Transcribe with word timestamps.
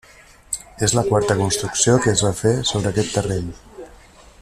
És 0.87 0.95
la 0.99 1.03
quarta 1.09 1.37
construcció 1.43 1.95
que 2.07 2.17
es 2.17 2.27
va 2.29 2.35
fer 2.43 2.57
sobre 2.73 2.95
aquest 2.95 3.17
terreny. 3.19 3.57